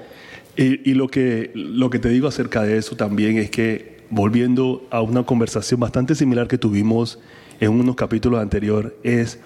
Y, 0.55 0.89
y 0.89 0.93
lo, 0.93 1.07
que, 1.07 1.51
lo 1.55 1.89
que 1.89 1.99
te 1.99 2.09
digo 2.09 2.27
acerca 2.27 2.63
de 2.63 2.77
eso 2.77 2.95
también 2.95 3.37
es 3.37 3.49
que, 3.49 3.97
volviendo 4.09 4.85
a 4.91 5.01
una 5.01 5.23
conversación 5.23 5.79
bastante 5.79 6.15
similar 6.15 6.47
que 6.47 6.57
tuvimos 6.57 7.19
en 7.59 7.71
unos 7.71 7.95
capítulos 7.95 8.41
anteriores, 8.41 8.91
es 9.03 9.39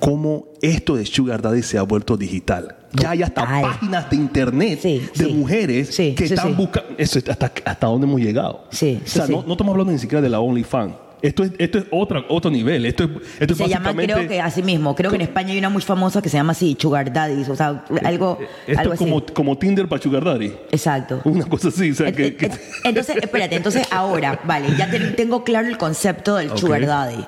cómo 0.00 0.46
esto 0.60 0.96
de 0.96 1.06
Sugar 1.06 1.40
Daddy 1.42 1.62
se 1.62 1.78
ha 1.78 1.82
vuelto 1.82 2.16
digital. 2.16 2.76
Ya 2.92 3.10
hay 3.10 3.22
hasta 3.22 3.42
páginas 3.44 4.08
de 4.10 4.16
internet 4.16 4.78
Sí, 4.82 5.02
de 5.16 5.24
sí. 5.26 5.32
mujeres 5.32 5.94
Sí, 5.94 6.14
que 6.14 6.24
están 6.24 6.56
buscando. 6.56 6.90
Eso 6.98 7.18
es 7.18 7.28
hasta, 7.28 7.52
hasta 7.64 7.86
dónde 7.86 8.06
hemos 8.06 8.20
llegado. 8.20 8.64
O 8.70 8.74
sea. 8.74 9.26
No, 9.28 9.42
no 9.46 9.52
estamos 9.52 9.72
hablando 9.72 9.92
ni 9.92 9.98
siquiera 9.98 10.20
de 10.22 10.28
la 10.28 10.40
OnlyFans. 10.40 10.94
Esto 11.22 11.42
es, 11.42 11.52
esto 11.58 11.78
es 11.78 11.84
otra, 11.90 12.22
otro 12.28 12.50
nivel. 12.50 12.84
Esto 12.84 13.04
es, 13.04 13.10
esto 13.40 13.52
es 13.54 13.58
Se 13.58 13.66
llama, 13.68 13.94
creo 13.94 14.28
que 14.28 14.40
así 14.42 14.62
mismo. 14.62 14.94
Creo 14.94 15.08
que 15.10 15.16
en 15.16 15.22
España 15.22 15.52
hay 15.52 15.58
una 15.58 15.70
muy 15.70 15.80
famosa 15.80 16.20
que 16.20 16.28
se 16.28 16.36
llama 16.36 16.52
así, 16.52 16.76
Sugar 16.78 17.10
Daddies. 17.10 17.48
O 17.48 17.56
sea, 17.56 17.82
algo, 18.04 18.38
Esto 18.66 18.80
algo 18.80 18.92
es 18.92 19.00
así. 19.00 19.10
como, 19.10 19.26
como 19.32 19.56
Tinder 19.58 19.88
para 19.88 20.02
Sugar 20.02 20.22
Daddy. 20.22 20.52
Exacto. 20.70 21.22
Una 21.24 21.46
cosa 21.46 21.68
así. 21.68 21.92
O 21.92 21.94
sea, 21.94 22.08
Et- 22.08 22.14
que, 22.16 22.26
et- 22.26 22.36
que- 22.36 22.50
Entonces, 22.84 23.16
espérate, 23.16 23.56
entonces 23.56 23.86
ahora, 23.90 24.38
vale, 24.44 24.68
ya 24.76 24.90
te- 24.90 25.00
tengo 25.12 25.44
claro 25.44 25.66
el 25.66 25.78
concepto 25.78 26.36
del 26.36 26.50
Ok. 26.50 26.58
Sugar 26.58 26.84
Daddy. 26.86 27.24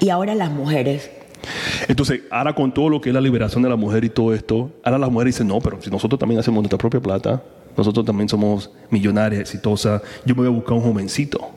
Y 0.00 0.08
ahora 0.10 0.34
las 0.34 0.50
mujeres. 0.50 1.10
Entonces, 1.88 2.20
ahora 2.30 2.54
con 2.54 2.72
todo 2.72 2.88
lo 2.88 3.00
que 3.00 3.10
es 3.10 3.14
la 3.14 3.20
liberación 3.20 3.62
de 3.62 3.68
la 3.68 3.76
mujer 3.76 4.04
y 4.04 4.10
todo 4.10 4.34
esto, 4.34 4.70
ahora 4.84 4.98
las 4.98 5.10
mujeres 5.10 5.34
dicen, 5.34 5.48
no, 5.48 5.58
pero 5.60 5.80
si 5.80 5.90
nosotros 5.90 6.18
también 6.18 6.38
hacemos 6.40 6.62
nuestra 6.62 6.78
propia 6.78 7.00
plata, 7.00 7.42
nosotros 7.76 8.04
también 8.04 8.28
somos 8.28 8.70
millonarias, 8.90 9.40
exitosas, 9.40 10.02
yo 10.24 10.34
me 10.34 10.40
voy 10.42 10.48
a 10.48 10.50
buscar 10.50 10.74
un 10.74 10.82
jovencito. 10.82 11.50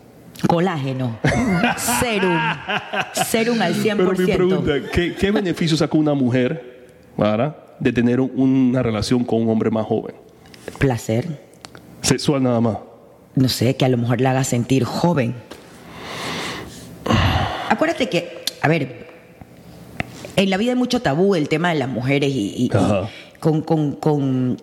Colágeno. 0.48 1.18
Serum. 2.00 2.38
Serum 3.26 3.62
al 3.62 3.74
100%. 3.76 3.96
Pero 3.96 4.12
mi 4.14 4.26
pregunta, 4.34 4.72
¿qué, 4.92 5.16
qué 5.16 5.32
beneficio 5.32 5.78
saca 5.78 5.98
una 5.98 6.14
mujer 6.14 6.90
ahora 7.18 7.56
de 7.80 7.92
tener 7.94 8.20
un- 8.20 8.32
una 8.36 8.84
relación 8.84 9.24
con 9.24 9.42
un 9.42 9.50
hombre 9.50 9.70
más 9.70 9.86
joven? 9.86 10.16
Placer. 10.80 11.40
Sexual 12.02 12.42
nada 12.44 12.60
más. 12.62 12.78
No 13.36 13.48
sé, 13.50 13.76
que 13.76 13.86
a 13.86 13.90
lo 13.90 13.98
mejor 13.98 14.22
la 14.22 14.32
haga 14.32 14.44
sentir 14.44 14.84
joven. 14.84 15.34
Acuérdate 17.70 18.10
que, 18.10 18.44
a 18.62 18.68
ver, 18.68 19.08
en 20.36 20.50
la 20.50 20.58
vida 20.58 20.72
hay 20.72 20.78
mucho 20.78 21.02
tabú 21.02 21.36
el 21.36 21.50
tema 21.50 21.70
de 21.70 21.76
las 21.76 21.90
mujeres 21.90 22.32
y, 22.32 22.54
y- 22.58 22.66
y 22.66 22.70
Ajá. 22.76 23.10
con, 23.40 23.62
con- 23.62 23.94
con- 23.94 24.58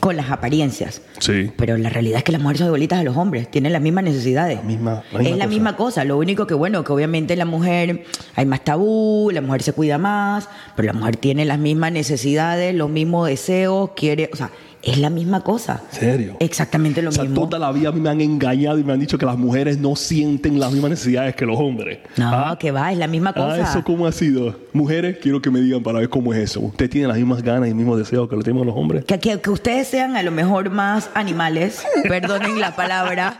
con 0.00 0.14
las 0.14 0.30
apariencias. 0.30 1.00
Sí. 1.20 1.50
Pero 1.56 1.78
la 1.78 1.88
realidad 1.88 2.18
es 2.18 2.24
que 2.24 2.30
las 2.30 2.40
mujeres 2.40 2.58
son 2.58 2.66
igualitas 2.68 3.00
a 3.00 3.02
los 3.02 3.16
hombres, 3.16 3.50
tienen 3.50 3.72
las 3.72 3.80
mismas 3.80 4.04
necesidades. 4.04 4.62
misma- 4.62 5.02
la 5.10 5.18
misma 5.18 5.30
es 5.30 5.30
la 5.38 5.44
cosa. 5.44 5.48
misma 5.48 5.76
cosa, 5.76 6.04
lo 6.04 6.18
único 6.18 6.46
que 6.46 6.52
bueno, 6.54 6.84
que 6.84 6.92
obviamente 6.92 7.34
la 7.34 7.46
mujer 7.46 8.04
hay 8.34 8.44
más 8.46 8.62
tabú, 8.62 9.30
la 9.32 9.40
mujer 9.40 9.62
se 9.62 9.72
cuida 9.72 9.96
más, 9.96 10.48
pero 10.76 10.86
la 10.86 10.92
mujer 10.92 11.16
tiene 11.16 11.46
las 11.46 11.58
mismas 11.58 11.92
necesidades, 11.92 12.74
los 12.74 12.90
mismos 12.90 13.26
deseos, 13.28 13.90
quiere, 13.96 14.28
o 14.32 14.36
sea, 14.36 14.50
es 14.86 14.98
la 14.98 15.10
misma 15.10 15.40
cosa. 15.42 15.82
¿Serio? 15.90 16.36
Exactamente 16.40 17.02
lo 17.02 17.10
O 17.10 17.12
sea, 17.12 17.24
mismo. 17.24 17.46
toda 17.48 17.58
la 17.58 17.72
vida 17.72 17.88
a 17.88 17.92
mí 17.92 18.00
me 18.00 18.08
han 18.08 18.20
engañado 18.20 18.78
y 18.78 18.84
me 18.84 18.92
han 18.92 19.00
dicho 19.00 19.18
que 19.18 19.26
las 19.26 19.36
mujeres 19.36 19.78
no 19.78 19.96
sienten 19.96 20.58
las 20.60 20.72
mismas 20.72 20.90
necesidades 20.90 21.34
que 21.34 21.44
los 21.44 21.58
hombres. 21.58 21.98
No, 22.16 22.28
¿Ah? 22.32 22.56
que 22.58 22.70
va, 22.70 22.92
es 22.92 22.98
la 22.98 23.06
misma 23.06 23.32
cosa. 23.32 23.54
Ah, 23.54 23.70
¿eso 23.70 23.82
cómo 23.84 24.06
ha 24.06 24.12
sido? 24.12 24.56
Mujeres, 24.72 25.16
quiero 25.20 25.40
que 25.42 25.50
me 25.50 25.60
digan 25.60 25.82
para 25.82 25.98
ver 26.00 26.08
cómo 26.08 26.32
es 26.32 26.40
eso. 26.40 26.60
¿Usted 26.60 26.88
tiene 26.88 27.08
las 27.08 27.16
mismas 27.16 27.42
ganas 27.42 27.68
y 27.68 27.74
mismos 27.74 27.98
deseos 27.98 28.28
que 28.28 28.36
lo 28.36 28.42
tenemos 28.42 28.66
los 28.66 28.76
hombres? 28.76 29.04
Que, 29.04 29.18
que- 29.18 29.40
que 29.40 29.50
ustedes 29.50 29.88
sean 29.88 30.16
a 30.16 30.22
lo 30.22 30.30
mejor 30.30 30.70
más 30.70 31.10
animales, 31.14 31.82
perdonen 32.08 32.60
la 32.60 32.76
palabra. 32.76 33.38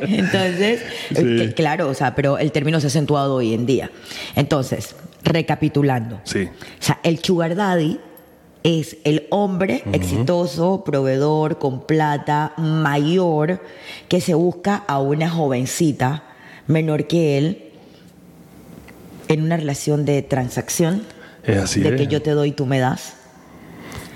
Entonces, 0.00 0.80
Sí. 1.14 1.22
eh, 1.22 1.52
claro, 1.54 1.88
o 1.88 1.94
sea, 1.94 2.14
pero 2.14 2.38
el 2.38 2.52
término 2.52 2.80
se 2.80 2.86
ha 2.86 2.88
acentuado 2.88 3.34
hoy 3.36 3.54
en 3.54 3.66
día. 3.66 3.90
Entonces, 4.34 4.94
recapitulando. 5.22 6.20
Sí. 6.24 6.44
O 6.44 6.82
sea, 6.82 6.98
el 7.02 7.18
sugar 7.22 7.54
daddy 7.56 7.98
es 8.62 8.96
el 9.04 9.26
hombre 9.30 9.82
exitoso, 9.92 10.82
proveedor, 10.84 11.58
con 11.58 11.86
plata, 11.86 12.52
mayor, 12.56 13.60
que 14.08 14.20
se 14.20 14.34
busca 14.34 14.76
a 14.88 14.98
una 15.00 15.30
jovencita 15.30 16.24
menor 16.66 17.06
que 17.06 17.38
él 17.38 17.62
en 19.28 19.42
una 19.42 19.56
relación 19.56 20.04
de 20.04 20.22
transacción, 20.22 21.02
Es 21.44 21.58
así. 21.58 21.80
de 21.80 21.90
es. 21.90 21.96
que 21.96 22.06
yo 22.06 22.22
te 22.22 22.30
doy, 22.32 22.52
tú 22.52 22.66
me 22.66 22.78
das. 22.78 23.14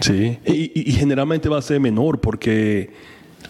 Sí. 0.00 0.38
Y, 0.46 0.52
y- 0.52 0.72
y 0.90 0.92
generalmente 0.92 1.48
va 1.48 1.58
a 1.58 1.62
ser 1.62 1.78
menor 1.80 2.20
porque 2.20 2.90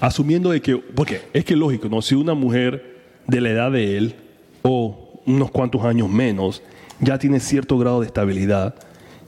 asumiendo 0.01 0.51
de 0.51 0.61
que, 0.61 0.77
porque 0.77 1.23
es 1.33 1.45
que 1.45 1.53
es 1.55 1.59
lógico, 1.59 1.89
¿no? 1.89 2.03
Si 2.03 2.15
una 2.15 2.35
mujer 2.35 2.99
de 3.27 3.41
la 3.41 3.51
edad 3.51 3.71
de 3.71 3.97
él 3.99 4.15
o 4.63 5.21
unos 5.27 5.51
cuantos 5.51 5.83
años 5.85 6.09
menos, 6.09 6.63
ya 7.01 7.19
tiene 7.19 7.41
cierto 7.41 7.79
grado 7.79 8.01
de 8.01 8.07
estabilidad. 8.07 8.75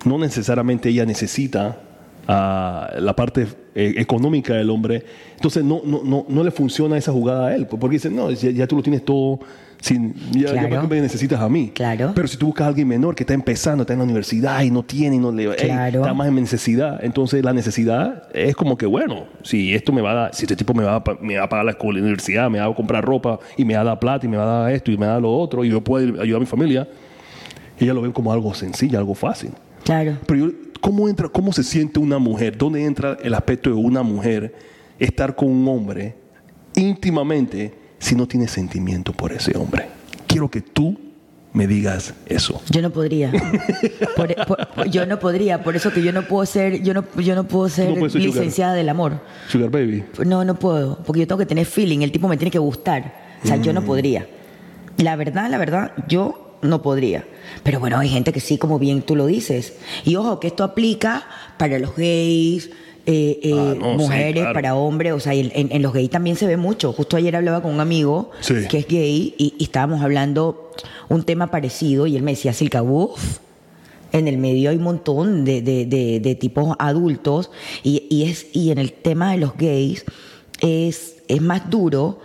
No 0.04 0.18
necesariamente 0.18 0.88
ella 0.88 1.06
necesita 1.06 1.78
ah, 2.26 2.90
la 2.98 3.14
parte 3.14 3.46
eh, 3.74 3.94
económica 3.96 4.54
del 4.54 4.68
hombre. 4.68 5.02
Entonces 5.34 5.64
no, 5.64 5.80
no, 5.84 6.02
no, 6.04 6.26
no 6.28 6.44
le 6.44 6.50
funciona 6.50 6.98
esa 6.98 7.10
jugada 7.10 7.48
a 7.48 7.54
él, 7.54 7.66
porque 7.66 7.94
dice, 7.94 8.10
no, 8.10 8.30
ya, 8.30 8.50
ya 8.50 8.66
tú 8.66 8.76
lo 8.76 8.82
tienes 8.82 9.02
todo, 9.02 9.40
sin, 9.80 10.14
ya, 10.30 10.40
ya 10.40 10.52
Claro. 10.52 10.68
¿para 10.68 10.82
qué 10.82 10.94
me 10.94 11.00
necesitas 11.00 11.40
a 11.40 11.48
mí. 11.48 11.72
Claro. 11.74 12.12
Pero 12.14 12.28
si 12.28 12.36
tú 12.36 12.46
buscas 12.46 12.66
a 12.66 12.68
alguien 12.68 12.86
menor 12.86 13.14
que 13.14 13.22
está 13.22 13.32
empezando, 13.32 13.82
está 13.82 13.94
en 13.94 14.00
la 14.00 14.04
universidad 14.04 14.62
y 14.62 14.70
no 14.70 14.82
tiene, 14.82 15.16
y 15.16 15.18
no 15.18 15.32
le, 15.32 15.50
está 15.50 16.12
más 16.12 16.28
en 16.28 16.34
necesidad, 16.34 17.02
entonces 17.02 17.42
la 17.42 17.54
necesidad 17.54 18.28
es 18.34 18.54
como 18.54 18.76
que, 18.76 18.84
bueno, 18.84 19.24
si 19.42 19.74
esto 19.74 19.90
me 19.90 20.02
va 20.02 20.10
a 20.10 20.14
dar, 20.14 20.34
si 20.34 20.44
este 20.44 20.54
tipo 20.54 20.74
me 20.74 20.84
va 20.84 20.96
a, 20.96 21.04
me 21.20 21.38
va 21.38 21.44
a 21.44 21.48
pagar 21.48 21.64
la 21.64 21.72
escuela, 21.72 21.98
la 21.98 22.04
universidad, 22.04 22.50
me 22.50 22.60
va 22.60 22.66
a 22.66 22.74
comprar 22.74 23.04
ropa 23.04 23.38
y 23.56 23.64
me 23.64 23.74
va 23.74 23.80
a 23.80 23.84
dar 23.84 23.98
plata 23.98 24.26
y 24.26 24.28
me 24.28 24.36
va 24.36 24.42
a 24.42 24.62
dar 24.64 24.72
esto 24.72 24.90
y 24.90 24.98
me 24.98 25.06
va 25.06 25.12
a 25.12 25.14
dar 25.14 25.22
lo 25.22 25.32
otro 25.32 25.64
y 25.64 25.70
yo 25.70 25.80
puedo 25.82 26.20
ayudar 26.20 26.36
a 26.36 26.40
mi 26.40 26.46
familia, 26.46 26.86
ella 27.84 27.94
lo 27.94 28.02
ve 28.02 28.12
como 28.12 28.32
algo 28.32 28.52
sencillo, 28.54 28.98
algo 28.98 29.14
fácil. 29.14 29.50
Claro. 29.84 30.16
Pero 30.26 30.46
yo- 30.46 30.52
¿cómo, 30.80 31.08
entra, 31.08 31.28
¿cómo 31.28 31.52
se 31.52 31.62
siente 31.62 31.98
una 32.00 32.18
mujer? 32.18 32.56
¿Dónde 32.58 32.84
entra 32.84 33.16
el 33.22 33.34
aspecto 33.34 33.70
de 33.70 33.76
una 33.76 34.02
mujer 34.02 34.54
estar 34.98 35.34
con 35.34 35.48
un 35.48 35.66
hombre 35.68 36.14
íntimamente 36.76 37.74
si 37.98 38.14
no 38.14 38.26
tiene 38.26 38.48
sentimiento 38.48 39.12
por 39.12 39.32
ese 39.32 39.56
hombre? 39.56 39.88
Quiero 40.26 40.50
que 40.50 40.60
tú 40.60 40.98
me 41.52 41.66
digas 41.66 42.14
eso. 42.26 42.62
Yo 42.70 42.80
no 42.80 42.90
podría. 42.90 43.30
Por- 44.16 44.34
por- 44.46 44.68
por- 44.68 44.88
yo 44.90 45.04
no 45.06 45.18
podría, 45.18 45.62
por 45.62 45.76
eso 45.76 45.92
que 45.92 46.02
yo 46.02 46.10
no 46.12 46.22
puedo 46.26 46.46
ser, 46.46 46.82
yo 46.82 46.94
no, 46.94 47.04
yo 47.18 47.34
no 47.34 47.44
puedo 47.44 47.68
ser 47.68 47.90
No 47.90 48.08
sugar. 48.08 48.24
licenciada 48.26 48.72
del 48.74 48.88
amor. 48.88 49.20
Sugar 49.48 49.70
Baby. 49.70 50.04
No, 50.24 50.44
no 50.44 50.58
puedo, 50.58 50.98
porque 51.04 51.20
yo 51.20 51.26
tengo 51.26 51.38
que 51.38 51.46
tener 51.46 51.66
feeling, 51.66 52.00
el 52.00 52.10
tipo 52.12 52.26
me 52.28 52.36
tiene 52.38 52.50
que 52.50 52.58
gustar. 52.58 53.14
O 53.44 53.46
sea, 53.46 53.56
Mm. 53.58 53.62
yo 53.62 53.72
no 53.74 53.84
podría. 53.84 54.26
La 54.96 55.16
verdad, 55.16 55.50
la 55.50 55.58
verdad, 55.58 55.92
yo 56.08 56.41
no 56.62 56.80
podría. 56.82 57.26
Pero 57.62 57.80
bueno, 57.80 57.98
hay 57.98 58.08
gente 58.08 58.32
que 58.32 58.40
sí, 58.40 58.56
como 58.58 58.78
bien 58.78 59.02
tú 59.02 59.16
lo 59.16 59.26
dices. 59.26 59.74
Y 60.04 60.16
ojo, 60.16 60.40
que 60.40 60.46
esto 60.48 60.64
aplica 60.64 61.24
para 61.58 61.78
los 61.78 61.94
gays, 61.96 62.70
eh, 63.04 63.40
eh, 63.42 63.52
Ah, 63.52 63.74
no, 63.78 63.90
sí, 63.92 63.96
mujeres, 63.98 64.34
claro. 64.42 64.52
para 64.54 64.74
hombres. 64.76 65.12
O 65.12 65.20
sea, 65.20 65.34
en, 65.34 65.50
en- 65.54 65.72
en 65.72 65.82
los 65.82 65.92
gays 65.92 66.08
también 66.10 66.36
se 66.36 66.46
ve 66.46 66.56
mucho. 66.56 66.92
Justo 66.92 67.16
ayer 67.16 67.34
hablaba 67.36 67.60
con 67.62 67.72
un 67.74 67.80
amigo 67.80 68.30
Sí. 68.40 68.54
que 68.68 68.78
es 68.78 68.86
gay 68.86 69.34
y, 69.38 69.54
y 69.58 69.64
estábamos 69.64 70.00
hablando 70.02 70.70
un 71.08 71.24
tema 71.24 71.50
parecido 71.50 72.06
y 72.06 72.16
él 72.16 72.22
me 72.22 72.30
decía, 72.32 72.52
Silka, 72.52 72.82
uff, 72.82 73.38
en 74.12 74.28
el 74.28 74.38
medio 74.38 74.70
hay 74.70 74.76
un 74.76 74.82
montón 74.84 75.44
de, 75.44 75.62
de- 75.62 75.84
de- 75.86 76.20
de 76.20 76.34
tipos 76.36 76.76
adultos 76.78 77.50
y, 77.82 78.06
y 78.08 78.24
es, 78.30 78.46
y 78.52 78.70
en 78.70 78.78
el 78.78 78.92
tema 78.92 79.32
de 79.32 79.38
los 79.38 79.56
gays 79.56 80.04
es, 80.60 81.16
es 81.28 81.40
más 81.42 81.68
duro 81.70 82.20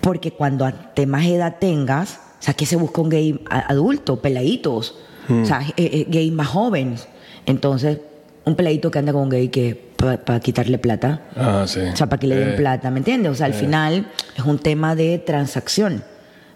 porque 0.00 0.32
cuando 0.32 0.64
ante 0.64 1.06
más 1.06 1.26
edad 1.26 1.56
tengas, 1.60 2.18
o 2.40 2.42
sea, 2.42 2.54
que 2.54 2.64
se 2.66 2.76
busca 2.76 3.00
un 3.02 3.10
gay 3.10 3.40
adulto, 3.48 4.20
peladitos, 4.20 4.96
o 5.28 5.44
sea, 5.44 5.60
eh, 5.60 5.72
eh, 5.76 6.06
gay 6.08 6.30
más 6.30 6.48
jóvenes. 6.48 7.06
Entonces, 7.46 7.98
un 8.44 8.56
peladito 8.56 8.90
que 8.90 8.98
anda 8.98 9.12
con 9.12 9.22
un 9.22 9.28
gay 9.28 9.48
que 9.48 9.90
para 9.96 10.40
quitarle 10.40 10.78
plata, 10.78 11.22
Ah, 11.36 11.64
sí. 11.68 11.80
o 11.80 11.94
sea, 11.96 12.08
para 12.08 12.18
que 12.18 12.26
le 12.26 12.36
den 12.36 12.48
Eh, 12.50 12.56
plata, 12.56 12.90
¿me 12.90 12.98
entiendes? 12.98 13.30
O 13.30 13.34
sea, 13.34 13.46
al 13.46 13.54
final 13.54 14.06
es 14.36 14.44
un 14.44 14.58
tema 14.58 14.94
de 14.96 15.18
transacción. 15.18 16.02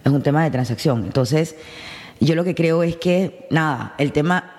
Es 0.03 0.11
un 0.13 0.23
tema 0.23 0.43
de 0.45 0.51
transacción. 0.51 1.05
Entonces, 1.05 1.55
yo 2.21 2.35
lo 2.35 2.45
que 2.45 2.55
creo 2.55 2.83
es 2.83 2.97
que, 2.97 3.47
nada, 3.51 3.95
el 3.99 4.13
tema, 4.13 4.51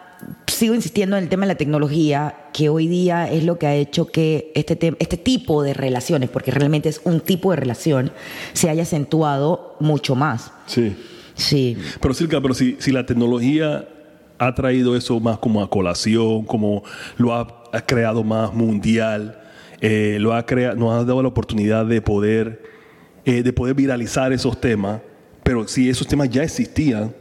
sigo 0.47 0.75
insistiendo 0.75 1.17
en 1.17 1.23
el 1.23 1.29
tema 1.29 1.45
de 1.45 1.53
la 1.53 1.57
tecnología, 1.57 2.35
que 2.53 2.69
hoy 2.69 2.87
día 2.87 3.29
es 3.31 3.43
lo 3.43 3.57
que 3.59 3.67
ha 3.67 3.75
hecho 3.75 4.05
que 4.05 4.51
este, 4.55 4.75
te- 4.75 4.95
este 4.99 5.17
tipo 5.17 5.61
de 5.63 5.73
relaciones, 5.73 6.29
porque 6.29 6.51
realmente 6.51 6.89
es 6.89 7.01
un 7.03 7.19
tipo 7.21 7.49
de 7.51 7.57
relación, 7.57 8.11
se 8.53 8.69
haya 8.69 8.83
acentuado 8.83 9.75
mucho 9.79 10.15
más. 10.15 10.51
Sí. 10.67 10.95
Sí. 11.35 11.77
Pero 12.01 12.13
Silka, 12.13 12.41
pero 12.41 12.53
si, 12.53 12.75
si 12.79 12.91
la 12.91 13.05
tecnología 13.05 13.87
ha 14.37 14.55
traído 14.55 14.95
eso 14.95 15.19
más 15.19 15.37
como 15.37 15.61
a 15.61 15.69
colación, 15.69 16.43
como 16.45 16.83
lo 17.17 17.33
ha, 17.33 17.47
ha 17.71 17.81
creado 17.81 18.23
más 18.23 18.53
mundial, 18.53 19.39
eh, 19.81 20.17
lo 20.19 20.33
ha 20.33 20.45
crea- 20.45 20.73
nos 20.75 20.91
ha 20.93 21.05
dado 21.05 21.21
la 21.21 21.27
oportunidad 21.27 21.85
de 21.85 22.01
poder, 22.01 22.61
eh, 23.25 23.43
de 23.43 23.53
poder 23.53 23.75
viralizar 23.75 24.31
esos 24.33 24.59
temas, 24.59 25.01
pero 25.43 25.67
si 25.67 25.89
esos 25.89 26.07
temas 26.07 26.29
ya 26.29 26.43
existían, 26.43 27.13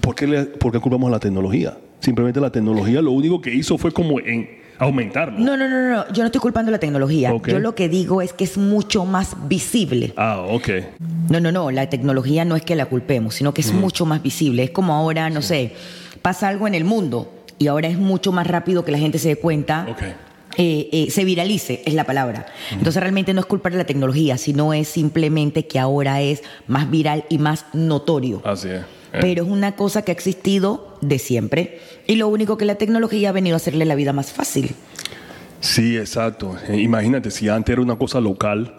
¿por 0.00 0.14
qué, 0.14 0.26
le, 0.26 0.44
por 0.44 0.72
qué 0.72 0.78
culpamos 0.80 1.08
a 1.08 1.10
la 1.12 1.20
tecnología? 1.20 1.76
Simplemente 2.00 2.40
la 2.40 2.50
tecnología 2.50 3.02
lo 3.02 3.12
único 3.12 3.40
que 3.40 3.54
hizo 3.54 3.76
fue 3.76 3.92
como 3.92 4.18
en 4.20 4.48
aumentarlo. 4.78 5.38
No, 5.38 5.56
no, 5.56 5.68
no, 5.68 5.90
no, 5.90 6.12
yo 6.12 6.22
no 6.22 6.26
estoy 6.26 6.40
culpando 6.40 6.70
la 6.70 6.78
tecnología. 6.78 7.34
Yo 7.46 7.58
lo 7.58 7.74
que 7.74 7.88
digo 7.88 8.22
es 8.22 8.32
que 8.32 8.44
es 8.44 8.56
mucho 8.56 9.04
más 9.04 9.36
visible. 9.48 10.14
Ah, 10.16 10.40
ok. 10.48 10.68
No, 11.28 11.38
no, 11.40 11.52
no, 11.52 11.70
la 11.70 11.90
tecnología 11.90 12.44
no 12.46 12.56
es 12.56 12.62
que 12.62 12.74
la 12.74 12.86
culpemos, 12.86 13.34
sino 13.34 13.52
que 13.52 13.60
es 13.60 13.72
mucho 13.74 14.06
más 14.06 14.22
visible. 14.22 14.62
Es 14.64 14.70
como 14.70 14.94
ahora, 14.94 15.28
no 15.28 15.42
sé, 15.42 15.72
pasa 16.22 16.48
algo 16.48 16.66
en 16.66 16.74
el 16.74 16.84
mundo 16.84 17.30
y 17.58 17.66
ahora 17.66 17.88
es 17.88 17.98
mucho 17.98 18.32
más 18.32 18.46
rápido 18.46 18.84
que 18.84 18.92
la 18.92 18.98
gente 18.98 19.18
se 19.18 19.28
dé 19.28 19.36
cuenta. 19.36 19.86
Ok. 19.90 20.02
eh, 20.56 20.88
eh, 20.92 21.10
se 21.10 21.24
viralice, 21.24 21.82
es 21.84 21.92
la 21.94 22.04
palabra. 22.04 22.46
Entonces 22.72 23.00
realmente 23.00 23.34
no 23.34 23.40
es 23.40 23.46
culpa 23.46 23.68
de 23.70 23.76
la 23.76 23.84
tecnología, 23.84 24.38
sino 24.38 24.72
es 24.72 24.88
simplemente 24.88 25.66
que 25.66 25.78
ahora 25.78 26.22
es 26.22 26.42
más 26.66 26.90
viral 26.90 27.24
y 27.28 27.38
más 27.38 27.66
notorio. 27.74 28.40
Así 28.44 28.68
es. 28.68 28.80
Eh. 29.12 29.18
Pero 29.20 29.44
es 29.44 29.48
una 29.48 29.76
cosa 29.76 30.02
que 30.02 30.12
ha 30.12 30.14
existido 30.14 30.96
de 31.00 31.18
siempre 31.18 31.80
y 32.06 32.16
lo 32.16 32.28
único 32.28 32.56
que 32.56 32.64
la 32.64 32.76
tecnología 32.76 33.30
ha 33.30 33.32
venido 33.32 33.56
a 33.56 33.58
hacerle 33.58 33.84
la 33.84 33.94
vida 33.94 34.12
más 34.12 34.32
fácil. 34.32 34.74
Sí, 35.60 35.96
exacto. 35.96 36.56
Eh, 36.68 36.80
imagínate, 36.80 37.30
si 37.30 37.48
antes 37.48 37.72
era 37.72 37.82
una 37.82 37.96
cosa 37.96 38.20
local, 38.20 38.74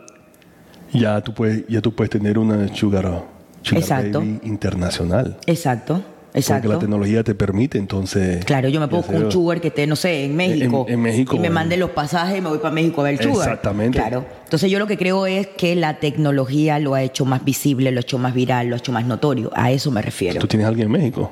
ya 0.94 1.22
tú 1.22 1.34
puedes, 1.34 1.68
ya 1.68 1.82
tú 1.82 1.94
puedes 1.94 2.10
tener 2.10 2.38
una 2.38 2.74
sugar, 2.76 3.24
sugar 3.62 3.82
Exacto. 3.82 4.20
baby 4.20 4.40
internacional. 4.44 5.38
Exacto, 5.46 6.02
Porque 6.32 6.40
exacto. 6.40 6.70
la 6.70 6.80
tecnología 6.80 7.24
te 7.24 7.36
permite, 7.36 7.78
entonces. 7.78 8.46
Claro, 8.46 8.70
yo 8.70 8.80
me 8.80 8.88
puedo 8.88 9.04
con 9.04 9.16
un 9.26 9.32
sugar 9.32 9.60
que 9.60 9.68
esté, 9.68 9.86
no 9.86 9.98
sé, 9.98 10.24
en 10.24 10.36
México. 10.38 10.86
En- 10.88 10.94
en 10.94 11.02
México, 11.02 11.36
Y 11.36 11.40
me 11.40 11.48
bueno. 11.50 11.56
mande 11.56 11.76
los 11.76 11.90
pasajes 11.90 12.38
y 12.38 12.42
me 12.42 12.48
voy 12.48 12.60
para 12.60 12.74
México 12.74 13.02
a 13.02 13.04
ver 13.04 13.16
el 13.16 13.20
sugar. 13.22 13.50
Exactamente. 13.50 14.00
Claro. 14.00 14.26
Entonces 14.46 14.72
yo 14.72 14.80
lo 14.80 14.88
que 14.88 14.98
creo 14.98 15.26
es 15.26 15.48
que 15.48 15.76
la 15.76 15.96
tecnología 16.00 16.80
lo 16.80 16.94
ha 16.94 17.02
hecho 17.04 17.26
más 17.26 17.44
visible, 17.44 17.92
lo 17.92 18.00
ha 18.00 18.02
hecho 18.02 18.18
más 18.18 18.34
viral, 18.34 18.68
lo 18.68 18.76
ha 18.76 18.78
hecho 18.80 18.94
más 18.94 19.06
notorio. 19.06 19.52
A 19.56 19.72
eso 19.72 19.92
me 19.92 20.02
refiero. 20.02 20.40
¿Tú 20.40 20.48
tienes 20.48 20.66
alguien 20.68 20.86
en 20.86 20.92
México? 20.94 21.32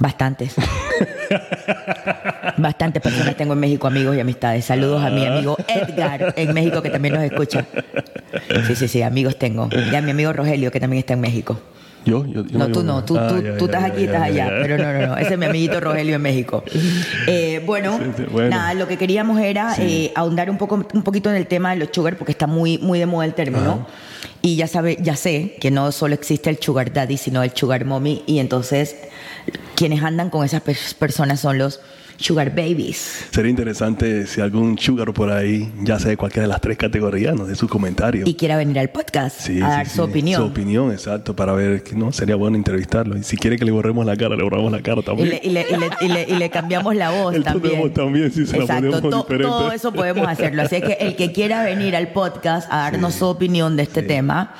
Bastantes. 0.00 0.56
Bastantes 2.56 3.02
personas 3.02 3.36
tengo 3.36 3.52
en 3.52 3.60
México, 3.60 3.86
amigos 3.86 4.16
y 4.16 4.20
amistades. 4.20 4.64
Saludos 4.64 5.02
a 5.04 5.10
mi 5.10 5.24
amigo 5.26 5.56
Edgar 5.68 6.34
en 6.36 6.52
México, 6.54 6.82
que 6.82 6.90
también 6.90 7.14
nos 7.14 7.22
escucha. 7.24 7.64
Sí, 8.66 8.74
sí, 8.76 8.88
sí, 8.88 9.02
amigos 9.02 9.38
tengo. 9.38 9.68
Y 9.92 9.94
a 9.94 10.02
mi 10.02 10.10
amigo 10.10 10.32
Rogelio, 10.32 10.70
que 10.70 10.80
también 10.80 10.98
está 11.00 11.14
en 11.14 11.20
México. 11.20 11.58
Yo, 12.04 12.26
yo, 12.26 12.44
yo 12.44 12.58
No, 12.58 12.68
tú 12.68 12.82
no, 12.82 13.02
tú, 13.04 13.16
Ah, 13.18 13.28
tú, 13.28 13.36
ya, 13.42 13.56
tú 13.56 13.66
ya, 13.66 13.78
estás 13.78 13.80
ya, 13.80 13.86
aquí, 13.86 14.00
ya, 14.00 14.04
estás 14.06 14.20
ya, 14.20 14.24
allá. 14.44 14.44
ya. 14.56 14.62
Pero 14.62 14.78
no, 14.78 14.92
no, 14.92 15.06
no. 15.08 15.16
Ese 15.16 15.32
es 15.34 15.38
mi 15.38 15.46
amiguito 15.46 15.80
Rogelio 15.80 16.16
en 16.16 16.22
México. 16.22 16.62
Eh, 17.26 17.62
bueno, 17.64 17.98
Sí, 17.98 18.10
sí, 18.18 18.22
bueno. 18.30 18.50
nada, 18.50 18.74
lo 18.74 18.86
que 18.86 18.98
queríamos 18.98 19.40
era 19.40 19.74
eh, 19.78 20.12
ahondar 20.14 20.50
un, 20.50 20.58
poco, 20.58 20.74
un 20.92 21.02
poquito 21.02 21.30
en 21.30 21.36
el 21.36 21.46
tema 21.46 21.70
de 21.70 21.76
los 21.76 21.88
sugar, 21.92 22.16
porque 22.18 22.32
está 22.32 22.46
muy, 22.46 22.76
muy 22.78 22.98
de 22.98 23.06
moda 23.06 23.24
el 23.24 23.32
término. 23.34 23.86
Y 24.42 24.56
ya, 24.56 24.66
sabe, 24.66 24.98
ya 25.00 25.16
sé 25.16 25.56
que 25.60 25.70
no 25.70 25.90
solo 25.92 26.14
existe 26.14 26.50
el 26.50 26.58
sugar 26.60 26.92
daddy, 26.92 27.16
sino 27.16 27.42
el 27.42 27.52
sugar 27.54 27.84
mommy. 27.86 28.22
Y 28.26 28.38
entonces, 28.40 28.94
quienes 29.74 30.02
andan 30.02 30.28
con 30.28 30.44
esas 30.44 30.60
pe- 30.60 30.76
personas 30.98 31.40
son 31.40 31.56
los 31.56 31.80
sugar 32.16 32.50
babies. 32.50 33.26
Sería 33.30 33.50
interesante 33.50 34.26
si 34.26 34.40
algún 34.40 34.78
sugar 34.78 35.12
por 35.12 35.30
ahí, 35.32 35.72
ya 35.82 35.98
sea 35.98 36.10
de 36.10 36.16
cualquiera 36.16 36.42
de 36.46 36.48
las 36.52 36.60
tres 36.60 36.76
categorías, 36.78 37.34
nos 37.34 37.48
dé 37.48 37.54
su 37.56 37.68
comentario. 37.68 38.24
Y 38.26 38.34
quiera 38.34 38.56
venir 38.56 38.78
al 38.78 38.90
podcast 38.90 39.40
Sí, 39.40 39.52
a 39.52 39.54
sí, 39.54 39.60
dar 39.60 39.86
sí. 39.88 39.96
su 39.96 40.02
opinión. 40.02 40.40
Su 40.40 40.46
opinión, 40.48 40.92
exacto, 40.92 41.34
para 41.34 41.52
ver, 41.52 41.82
no, 41.94 42.12
sería 42.12 42.36
bueno 42.36 42.56
entrevistarlo. 42.56 43.16
Y 43.16 43.22
si 43.24 43.36
quiere 43.36 43.58
que 43.58 43.64
le 43.64 43.72
borremos 43.72 44.06
la 44.06 44.16
cara, 44.16 44.36
le 44.36 44.42
borramos 44.42 44.70
la 44.72 44.80
cara 44.82 45.00
Y 45.00 45.04
también. 45.04 45.28
le, 45.30 45.40
y, 45.42 45.50
le, 45.50 45.66
y, 45.68 45.76
le, 45.76 45.88
y, 46.00 46.08
le, 46.08 46.34
y 46.34 46.38
le 46.38 46.50
cambiamos 46.50 46.94
la 46.94 47.10
voz 47.10 47.34
El 47.36 47.44
también. 47.44 47.92
también, 47.92 48.32
sí, 48.32 48.46
se 48.46 48.56
la 48.58 48.64
Exacto, 48.64 48.90
ponemos 49.00 49.26
to- 49.26 49.38
todo 49.38 49.72
eso 49.72 49.92
podemos 49.92 50.26
hacerlo. 50.28 50.62
Así 50.62 50.80
que 50.80 50.92
el 51.00 51.16
que 51.16 51.32
quiera 51.32 51.64
venir 51.64 51.96
al 51.96 52.08
podcast 52.08 52.68
a 52.72 52.78
darnos 52.90 53.14
su 53.14 53.26
opinión 53.26 53.76
de 53.76 53.82
este 53.84 54.02
tema, 54.02 54.54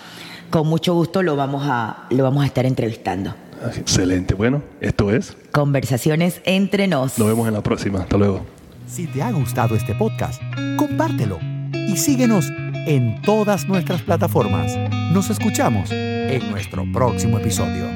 con 0.50 0.66
mucho 0.68 0.94
gusto 0.94 1.22
lo 1.22 1.36
vamos 1.36 1.64
a, 1.66 2.04
lo 2.10 2.22
vamos 2.24 2.42
a 2.42 2.46
estar 2.46 2.66
entrevistando. 2.66 3.34
Excelente. 3.76 4.34
Bueno, 4.34 4.62
esto 4.80 5.10
es. 5.12 5.36
Conversaciones 5.52 6.40
entre 6.44 6.86
nos. 6.86 7.18
Nos 7.18 7.28
vemos 7.28 7.48
en 7.48 7.54
la 7.54 7.62
próxima. 7.62 8.00
Hasta 8.00 8.16
luego. 8.16 8.44
Si 8.86 9.06
te 9.06 9.22
ha 9.22 9.30
gustado 9.32 9.74
este 9.74 9.94
podcast, 9.94 10.40
compártelo 10.76 11.38
y 11.72 11.96
síguenos 11.96 12.50
en 12.86 13.20
todas 13.22 13.66
nuestras 13.66 14.02
plataformas. 14.02 14.76
Nos 15.12 15.30
escuchamos 15.30 15.90
en 15.90 16.50
nuestro 16.50 16.84
próximo 16.92 17.38
episodio. 17.38 17.86